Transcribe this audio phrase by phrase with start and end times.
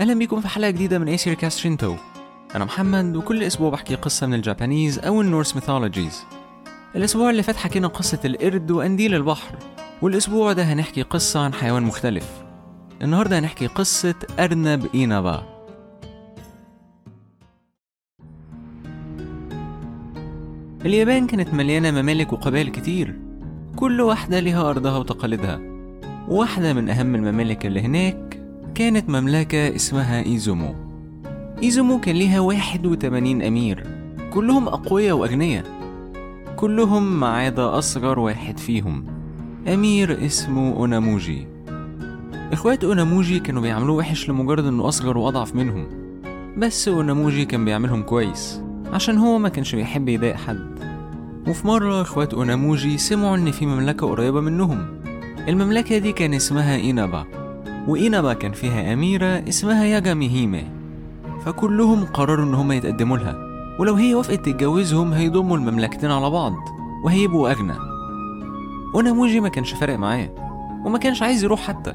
[0.00, 1.94] أهلا بيكم في حلقة جديدة من ايسير كاست Shinto
[2.54, 6.24] أنا محمد وكل أسبوع بحكي قصة من ال Japanese أو ال Norse mythologies.
[6.96, 9.54] الأسبوع اللي فات حكينا قصة القرد وقنديل البحر.
[10.02, 12.28] والأسبوع ده هنحكي قصة عن حيوان مختلف.
[13.02, 15.42] النهاردة هنحكي قصة أرنب إينابا.
[20.84, 23.18] اليابان كانت مليانة ممالك وقبائل كتير.
[23.76, 25.60] كل واحدة لها أرضها وتقاليدها.
[26.28, 28.25] واحدة من أهم الممالك اللي هناك
[28.76, 30.74] كانت مملكة اسمها إيزومو.
[31.62, 33.86] إيزومو كان ليها 81 أمير.
[34.32, 35.64] كلهم أقوياء وأغنياء.
[36.56, 39.04] كلهم ما عدا أصغر واحد فيهم.
[39.68, 41.46] أمير اسمه أوناموجي.
[42.52, 45.86] إخوات أوناموجي كانوا بيعاملوه وحش لمجرد إنه أصغر وأضعف منهم.
[46.58, 48.60] بس أوناموجي كان بيعاملهم كويس
[48.92, 50.78] عشان هو ما كانش بيحب يضايق حد.
[51.48, 54.86] وفي مرة إخوات أوناموجي سمعوا إن في مملكة قريبة منهم.
[55.48, 57.45] المملكة دي كان اسمها إينابا.
[57.86, 60.64] وإينابا كان فيها أميرة اسمها ياجامي هيمي
[61.44, 63.36] فكلهم قرروا إن هما يتقدموا لها
[63.78, 66.54] ولو هي وافقت تتجوزهم هيضموا المملكتين على بعض
[67.04, 67.74] وهيبقوا أغنى.
[68.94, 70.28] أوناموجي ما كانش فارق معاه
[70.84, 71.94] وما كانش عايز يروح حتى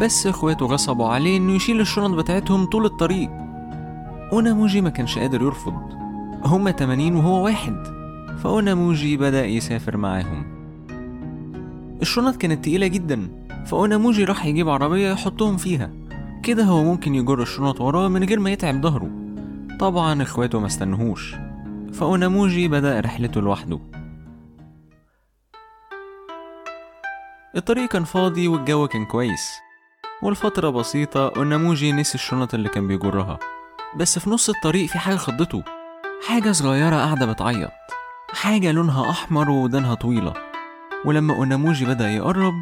[0.00, 3.30] بس إخواته غصبوا عليه إنه يشيل الشنط بتاعتهم طول الطريق.
[4.32, 5.74] أوناموجي ما كانش قادر يرفض
[6.44, 7.86] هما 80 وهو واحد
[8.42, 10.53] فأوناموجي بدأ يسافر معاهم.
[12.04, 15.90] الشنط كانت تقيلة جدا فأوناموجي راح يجيب عربية يحطهم فيها.
[16.42, 19.10] كده هو ممكن يجر الشنط وراه من غير ما يتعب ظهره.
[19.80, 21.34] طبعا إخواته ما استنهوش.
[21.92, 23.80] فأوناموجي بدأ رحلته لوحده.
[27.56, 29.50] الطريق كان فاضي والجو كان كويس.
[30.22, 33.38] والفترة بسيطة أوناموجي نسي الشنط اللي كان بيجرها.
[33.96, 35.62] بس في نص الطريق في حاجة خضته.
[36.28, 37.70] حاجة صغيرة قاعدة بتعيط.
[38.32, 40.53] حاجة لونها أحمر وودانها طويلة.
[41.04, 42.54] ولما أوناموجي بدأ يقرب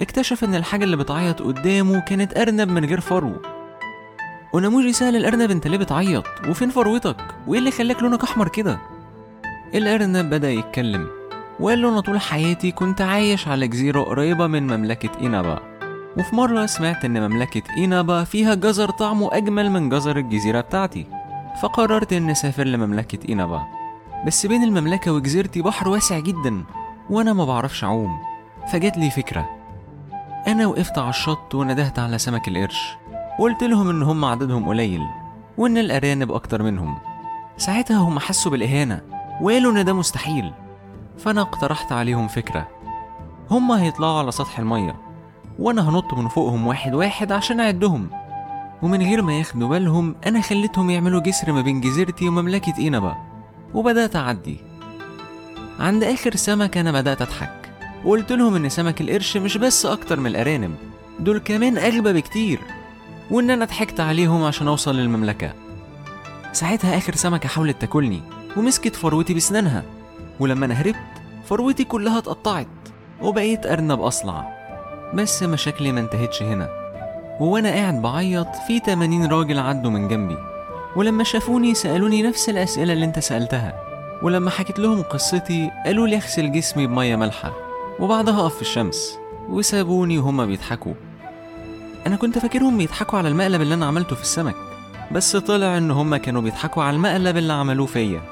[0.00, 3.32] اكتشف إن الحاجة اللي بتعيط قدامه كانت أرنب من غير فرو
[4.54, 8.78] أوناموجي سأل الأرنب أنت ليه بتعيط؟ وفين فروتك؟ وإيه اللي خلاك لونك أحمر كده؟
[9.74, 11.08] الأرنب بدأ يتكلم
[11.60, 15.58] وقال له أنا طول حياتي كنت عايش على جزيرة قريبة من مملكة إينابا
[16.18, 21.06] وفي مرة سمعت إن مملكة إينابا فيها جزر طعمه أجمل من جزر الجزيرة بتاعتي
[21.62, 23.62] فقررت إني أسافر لمملكة إينابا
[24.26, 26.64] بس بين المملكة وجزيرتي بحر واسع جدا
[27.10, 28.18] وأنا ما بعرفش أعوم
[28.72, 29.48] فجات لي فكرة.
[30.46, 32.96] أنا وقفت على الشط وندهت على سمك القرش.
[33.38, 35.02] وقلت لهم إن هم عددهم قليل
[35.58, 36.98] وإن الأرانب أكتر منهم.
[37.56, 39.00] ساعتها هم حسوا بالإهانة
[39.40, 40.52] وقالوا إن ده مستحيل.
[41.18, 42.68] فأنا اقترحت عليهم فكرة.
[43.50, 44.96] هم هيطلعوا على سطح المية
[45.58, 48.10] وأنا هنط من فوقهم واحد واحد عشان أعدهم.
[48.82, 53.16] ومن غير ما ياخدوا بالهم أنا خليتهم يعملوا جسر ما بين جزيرتي ومملكة إينابا
[53.74, 54.63] وبدأت أعدي.
[55.80, 57.70] عند آخر سمك أنا بدأت أضحك.
[58.04, 60.74] وقلت لهم إن سمك القرش مش بس أكتر من الأرانب
[61.20, 62.60] دول كمان أغبى بكتير
[63.30, 65.52] وإن أنا ضحكت عليهم عشان أوصل للمملكة.
[66.52, 68.20] ساعتها آخر سمكة حاولت تاكلني
[68.56, 69.82] ومسكت فروتي بسنانها
[70.40, 70.96] ولما أنا هربت
[71.44, 72.66] فروتي كلها اتقطعت
[73.22, 74.54] وبقيت أرنب أصلع.
[75.14, 76.68] بس مشاكلي ما انتهتش هنا
[77.40, 80.36] وأنا قاعد بعيط في 80 راجل عدوا من جنبي
[80.96, 83.93] ولما شافوني سألوني نفس الأسئلة اللي أنت سألتها.
[84.24, 87.52] ولما حكيت لهم قصتي قالوا لي اغسل جسمي بمية مالحة
[88.00, 89.18] وبعدها أقف في الشمس
[89.48, 90.94] وسابوني وهما بيضحكوا.
[92.06, 94.54] أنا كنت فاكرهم بيضحكوا على المقلب اللي أنا عملته في السمك
[95.12, 98.22] بس طلع إن هما كانوا بيضحكوا على المقلب اللي عملوه فيا.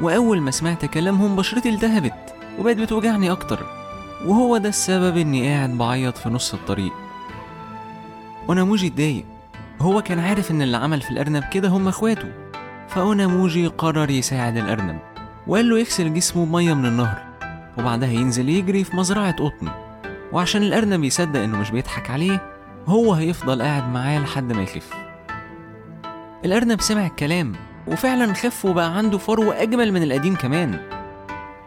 [0.00, 3.66] وأول ما سمعت كلامهم بشرتي التهبت وبقت بتوجعني أكتر.
[4.26, 6.92] وهو ده السبب إني قاعد بعيط في نص الطريق.
[8.48, 9.24] أوناموجي اتضايق.
[9.80, 12.28] هو كان عارف إن اللي عمل في الأرنب كده هم إخواته.
[12.88, 15.13] فأوناموجي قرر يساعد الأرنب.
[15.46, 17.22] وقال له يغسل جسمه بمية من النهر
[17.78, 19.68] وبعدها ينزل يجري في مزرعة قطن.
[20.32, 22.42] وعشان الأرنب يصدق إنه مش بيضحك عليه
[22.86, 24.90] هو هيفضل قاعد معاه لحد ما يخف.
[26.44, 27.52] الأرنب سمع الكلام
[27.86, 30.78] وفعلا خف وبقى عنده فرو أجمل من القديم كمان.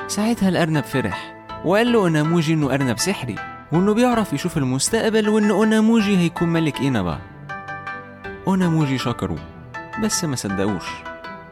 [0.08, 1.36] ساعتها الأرنب فرح
[1.66, 3.36] وقال له أوناموجي إنه أرنب سحري
[3.72, 7.20] وإنه بيعرف يشوف المستقبل وإن أوناموجي هيكون ملك إينابا.
[8.48, 9.36] أوناموجي شكره
[10.04, 10.86] بس ما صدقوش.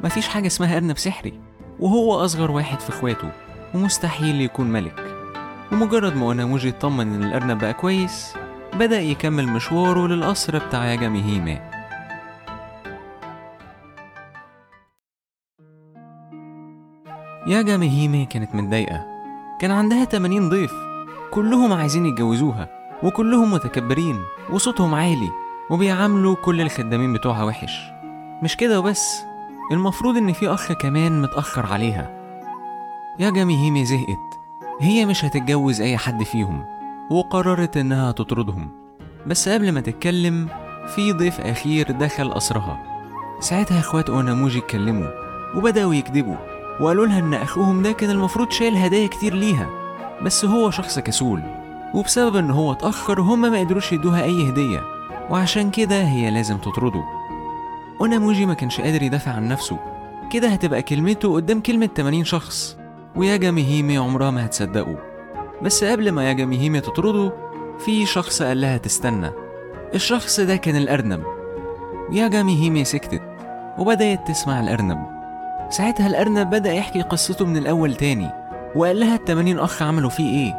[0.03, 1.44] مفيش حاجة اسمها أرنب سحري.
[1.79, 3.31] وهو أصغر واحد في إخواته
[3.73, 5.15] ومستحيل يكون ملك.
[5.71, 8.33] ومجرد ما أوناموجي اطمن إن الأرنب بقى كويس
[8.73, 11.59] بدأ يكمل مشواره للقصر بتاع ياجامي هيمي
[17.47, 19.05] ياجامي هيمي كانت متضايقة.
[19.61, 20.71] كان عندها 80 ضيف.
[21.31, 22.69] كلهم عايزين يتجوزوها
[23.03, 24.19] وكلهم متكبرين
[24.49, 25.29] وصوتهم عالي
[25.69, 27.79] وبيعاملوا كل الخدامين بتوعها وحش.
[28.43, 29.23] مش كده وبس؟
[29.71, 32.09] المفروض إن في أخ كمان متأخر عليها.
[33.19, 34.39] ياجامي هيمي زهقت.
[34.81, 36.65] هي مش هتتجوز أي حد فيهم
[37.11, 38.69] وقررت إنها تطردهم.
[39.27, 40.47] بس قبل ما تتكلم
[40.95, 42.83] في ضيف أخير دخل قصرها.
[43.39, 45.07] ساعتها إخوات أوناموجي اتكلموا
[45.55, 46.35] وبدأوا يكذبوا
[46.81, 49.69] وقالوا لها إن أخوهم ده كان المفروض شايل هدايا كتير ليها.
[50.21, 51.43] بس هو شخص كسول
[51.93, 54.81] وبسبب إن هو اتأخر هما ما قدروش يدوها أي هدية.
[55.29, 57.03] وعشان كده هي لازم تطرده.
[58.01, 59.79] اوناموجي ما كانش قادر يدافع عن نفسه.
[60.31, 62.77] كده هتبقى كلمته قدام كلمة 80 شخص.
[63.15, 64.97] وياجا ميهيمي عمرها ما هتصدقه.
[65.61, 67.33] بس قبل ما ياجا ميهيمي تطرده
[67.79, 69.31] في شخص قال لها تستنى.
[69.95, 71.23] الشخص ده كان الأرنب.
[72.11, 73.21] ياجا ميهيمي سكتت
[73.77, 74.97] وبدأت تسمع الأرنب.
[75.69, 78.29] ساعتها الأرنب بدأ يحكي قصته من الأول تاني
[78.75, 80.53] وقال لها التمانين أخ عملوا فيه إيه؟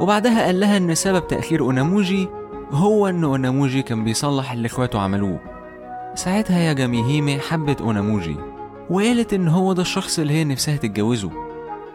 [0.00, 2.28] وبعدها قال لها إن سبب تأخير أوناموجي
[2.70, 5.53] هو إن أوناموجي كان بيصلح اللي إخواته عملوه.
[6.14, 8.36] ساعتها يا جاميهيمي حبت أوناموجي
[8.90, 11.30] وقالت إن هو ده الشخص اللي هي نفسها تتجوزه.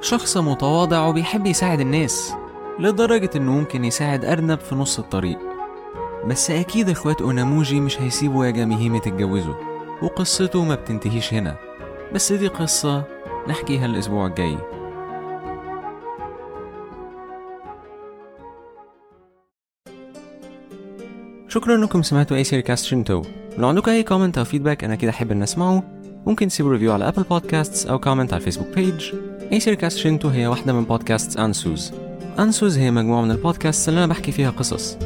[0.01, 2.33] شخص متواضع وبيحب يساعد الناس
[2.79, 5.37] لدرجة إنه ممكن يساعد أرنب في نص الطريق.
[6.27, 9.55] بس أكيد إخوات أوناموجي مش هيسيبوا يا جاميهيمي تتجوزه
[10.01, 11.55] وقصته ما بتنتهيش هنا.
[12.13, 13.03] بس دي قصة
[13.47, 14.57] نحكيها الأسبوع الجاي.
[21.49, 23.21] شكرا انكم سمعتوا أيسير كاست شنتو.
[23.57, 25.83] لو عندكم أي comment أو feedback أنا كده أحب إن أسمعه
[26.27, 29.13] ممكن تسيبوا review على Apple Podcasts أو comment على ال Facebook
[29.51, 31.93] page أيسير كاست شنتو هي واحدة من بودكاست انسوز
[32.39, 34.97] انسوز هي مجموعة من البودكاست اللي أنا بحكي فيها قصص.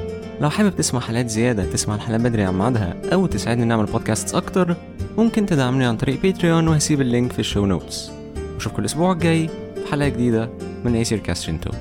[0.42, 4.76] لو حابب تسمع حلقات زيادة تسمع الحلقات بدري عن ميعادها أو تساعدني نعمل بودكاست أكتر
[5.18, 8.12] ممكن تدعمني عن طريق Patreon وهسيب ال link في ال show notes
[8.58, 10.50] أشوفكم الأسبوع الجاي في حلقة جديدة
[10.86, 11.72] من أيسير كاست شنتو.